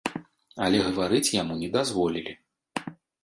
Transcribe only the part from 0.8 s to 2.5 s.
гаварыць яму не дазволілі.